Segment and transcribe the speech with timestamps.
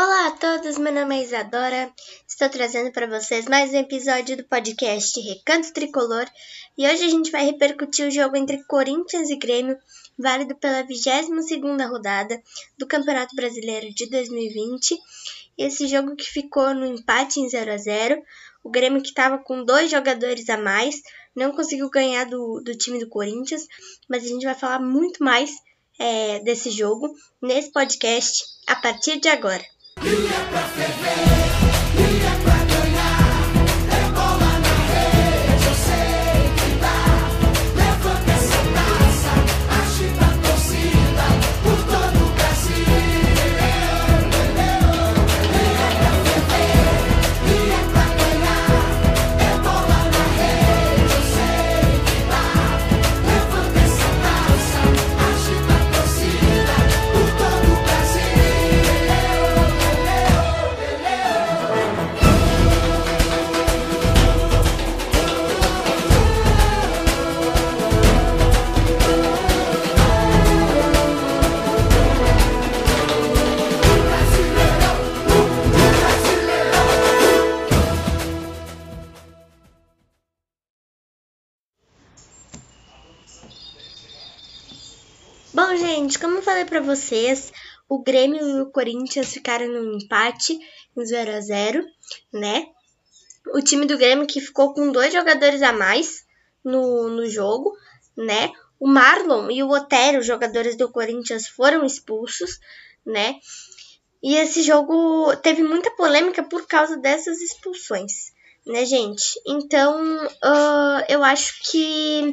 [0.00, 1.92] Olá a todos, meu nome é Isadora.
[2.24, 6.24] Estou trazendo para vocês mais um episódio do podcast Recanto Tricolor
[6.78, 9.76] e hoje a gente vai repercutir o jogo entre Corinthians e Grêmio,
[10.16, 12.40] válido pela 22ª rodada
[12.78, 14.96] do Campeonato Brasileiro de 2020.
[15.58, 18.22] Esse jogo que ficou no empate em 0 a 0.
[18.62, 21.02] O Grêmio que estava com dois jogadores a mais
[21.34, 23.66] não conseguiu ganhar do, do time do Corinthians,
[24.08, 25.50] mas a gente vai falar muito mais
[25.98, 27.12] é, desse jogo
[27.42, 29.64] nesse podcast a partir de agora.
[30.04, 31.17] Ia pra ferver.
[85.58, 87.52] Bom, gente, como eu falei para vocês,
[87.88, 90.56] o Grêmio e o Corinthians ficaram no empate
[90.96, 91.84] em 0 a 0,
[92.32, 92.64] né?
[93.52, 96.24] O time do Grêmio que ficou com dois jogadores a mais
[96.64, 97.76] no, no jogo,
[98.16, 98.52] né?
[98.78, 102.60] O Marlon e o Otero, jogadores do Corinthians, foram expulsos,
[103.04, 103.34] né?
[104.22, 108.32] E esse jogo teve muita polêmica por causa dessas expulsões,
[108.64, 109.40] né, gente?
[109.44, 112.32] Então, uh, eu acho que,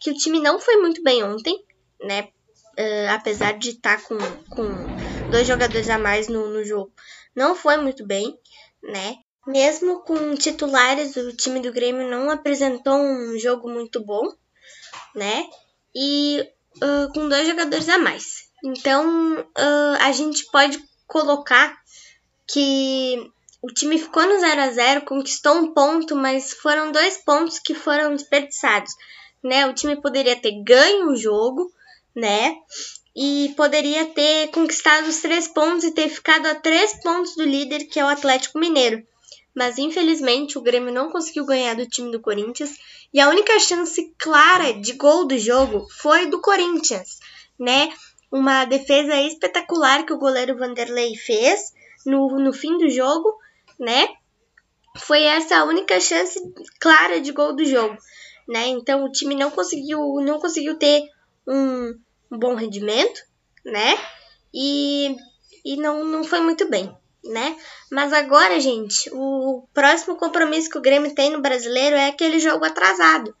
[0.00, 1.62] que o time não foi muito bem ontem,
[2.00, 2.30] né?
[2.78, 4.18] Uh, apesar de estar tá com,
[4.50, 6.92] com dois jogadores a mais no, no jogo,
[7.34, 8.38] não foi muito bem,
[8.82, 9.16] né?
[9.46, 14.26] Mesmo com titulares, o time do Grêmio não apresentou um jogo muito bom,
[15.14, 15.46] né?
[15.94, 16.46] E
[16.76, 18.44] uh, com dois jogadores a mais.
[18.64, 21.76] Então, uh, a gente pode colocar
[22.46, 23.30] que
[23.62, 27.74] o time ficou no 0 a 0 conquistou um ponto, mas foram dois pontos que
[27.74, 28.92] foram desperdiçados.
[29.42, 29.66] Né?
[29.66, 31.70] O time poderia ter ganho o jogo,
[32.14, 32.56] né?
[33.16, 37.84] E poderia ter conquistado os três pontos e ter ficado a três pontos do líder,
[37.84, 39.04] que é o Atlético Mineiro.
[39.54, 42.76] Mas infelizmente o Grêmio não conseguiu ganhar do time do Corinthians
[43.12, 47.20] e a única chance clara de gol do jogo foi do Corinthians,
[47.58, 47.92] né?
[48.32, 51.72] Uma defesa espetacular que o goleiro Vanderlei fez
[52.04, 53.32] no, no fim do jogo,
[53.78, 54.08] né?
[54.98, 56.40] Foi essa a única chance
[56.80, 57.96] clara de gol do jogo,
[58.48, 58.66] né?
[58.66, 61.04] Então o time não conseguiu não conseguiu ter
[61.46, 61.94] um,
[62.34, 63.22] um bom rendimento,
[63.64, 63.96] né?
[64.52, 65.16] E,
[65.64, 67.56] e não, não foi muito bem, né?
[67.90, 72.64] Mas agora, gente, o próximo compromisso que o Grêmio tem no brasileiro é aquele jogo
[72.64, 73.34] atrasado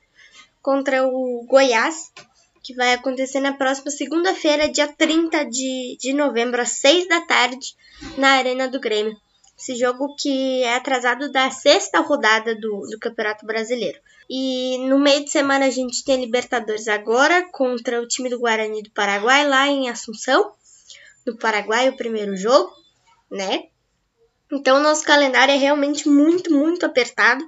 [0.62, 2.10] contra o Goiás,
[2.62, 7.76] que vai acontecer na próxima segunda-feira, dia 30 de, de novembro, às 6 da tarde,
[8.16, 9.14] na Arena do Grêmio.
[9.56, 13.98] Esse jogo que é atrasado da sexta rodada do, do Campeonato Brasileiro.
[14.28, 18.82] E no meio de semana a gente tem Libertadores agora contra o time do Guarani
[18.82, 20.52] do Paraguai, lá em Assunção,
[21.26, 22.72] no Paraguai, o primeiro jogo,
[23.30, 23.68] né?
[24.50, 27.44] Então, nosso calendário é realmente muito, muito apertado,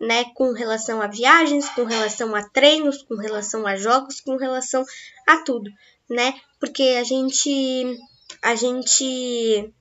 [0.00, 0.26] né?
[0.34, 4.84] Com relação a viagens, com relação a treinos, com relação a jogos, com relação
[5.26, 5.70] a tudo,
[6.08, 6.34] né?
[6.58, 7.98] Porque a gente.
[8.42, 9.72] A gente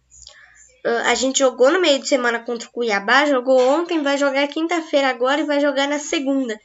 [0.84, 5.10] a gente jogou no meio de semana contra o Cuiabá, jogou ontem, vai jogar quinta-feira
[5.10, 6.60] agora e vai jogar na segunda.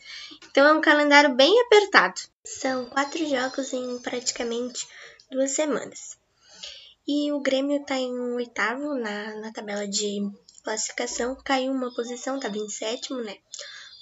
[0.50, 2.20] Então é um calendário bem apertado.
[2.44, 4.86] São quatro jogos em praticamente
[5.30, 6.16] duas semanas.
[7.06, 10.28] E o Grêmio está em oitavo na, na tabela de
[10.64, 13.36] classificação, caiu uma posição, estava em sétimo, né?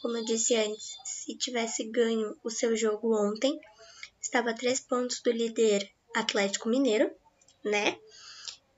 [0.01, 3.59] Como eu disse antes, se tivesse ganho o seu jogo ontem,
[4.21, 7.11] estava a três pontos do líder Atlético Mineiro,
[7.65, 7.99] né?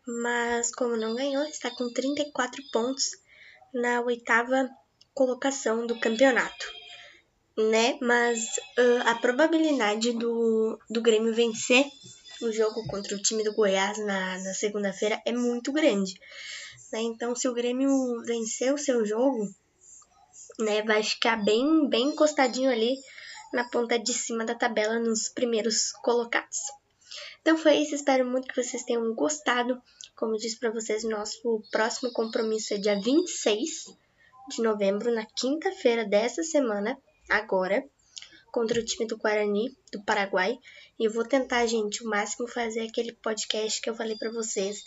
[0.06, 3.11] Mas como não ganhou, está com 34 pontos
[3.75, 4.69] na oitava
[5.12, 6.67] colocação do campeonato,
[7.56, 7.99] né?
[8.00, 8.44] Mas
[8.79, 11.87] uh, a probabilidade do, do Grêmio vencer
[12.43, 16.14] o jogo contra o time do Goiás na, na segunda-feira é muito grande,
[16.93, 17.00] né?
[17.00, 19.49] Então, se o Grêmio vencer o seu jogo,
[20.58, 22.97] né, vai ficar bem, bem encostadinho ali
[23.53, 26.58] na ponta de cima da tabela nos primeiros colocados.
[27.41, 29.81] Então foi isso, espero muito que vocês tenham gostado.
[30.17, 33.87] Como eu disse para vocês, nosso próximo compromisso é dia 26
[34.49, 36.97] de novembro, na quinta-feira dessa semana,
[37.29, 37.85] agora,
[38.53, 40.58] contra o time do Guarani, do Paraguai.
[40.99, 44.82] E eu vou tentar, gente, o máximo fazer aquele podcast que eu falei para vocês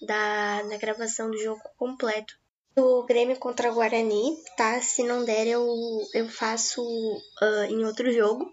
[0.00, 2.36] da, da gravação do jogo completo
[2.74, 4.80] do Grêmio contra o Guarani, tá?
[4.80, 5.66] Se não der, eu,
[6.14, 8.50] eu faço uh, em outro jogo,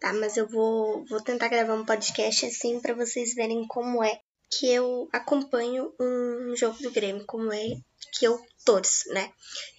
[0.00, 0.12] tá?
[0.12, 4.20] Mas eu vou, vou tentar gravar um podcast assim para vocês verem como é
[4.50, 7.64] que eu acompanho um jogo do Grêmio, como é
[8.12, 9.30] que eu torço, né?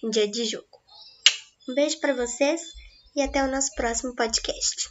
[0.02, 0.68] Em dia de jogo.
[1.68, 2.62] Um beijo para vocês
[3.14, 4.88] e até o nosso próximo podcast.